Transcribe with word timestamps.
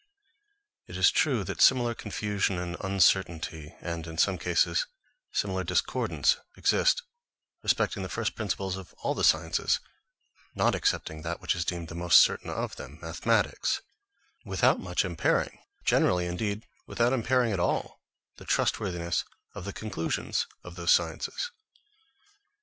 It 0.87 0.97
is 0.97 1.11
true 1.11 1.43
that 1.43 1.61
similar 1.61 1.93
confusion 1.93 2.57
and 2.57 2.75
uncertainty, 2.79 3.75
and 3.81 4.07
in 4.07 4.17
some 4.17 4.39
cases 4.39 4.87
similar 5.31 5.63
discordance, 5.63 6.37
exist 6.57 7.03
respecting 7.61 8.01
the 8.01 8.09
first 8.09 8.33
principles 8.35 8.77
of 8.77 8.93
all 8.97 9.13
the 9.13 9.23
sciences, 9.23 9.79
not 10.55 10.73
excepting 10.73 11.21
that 11.21 11.39
which 11.39 11.53
is 11.53 11.65
deemed 11.65 11.87
the 11.89 11.93
most 11.93 12.19
certain 12.19 12.49
of 12.49 12.77
them, 12.77 12.97
mathematics; 12.99 13.83
without 14.43 14.79
much 14.79 15.05
impairing, 15.05 15.59
generally 15.85 16.25
indeed 16.25 16.65
without 16.87 17.13
impairing 17.13 17.51
at 17.53 17.59
all, 17.59 18.01
the 18.37 18.43
trustworthiness 18.45 19.23
of 19.53 19.65
the 19.65 19.71
conclusions 19.71 20.47
of 20.63 20.73
those 20.75 20.89
sciences. 20.89 21.51